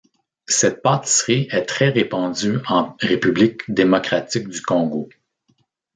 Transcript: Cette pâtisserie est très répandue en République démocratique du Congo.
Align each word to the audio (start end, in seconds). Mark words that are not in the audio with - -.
Cette 0.47 0.81
pâtisserie 0.81 1.47
est 1.51 1.65
très 1.67 1.89
répandue 1.89 2.57
en 2.67 2.97
République 3.01 3.61
démocratique 3.71 4.47
du 4.49 4.59
Congo. 4.63 5.07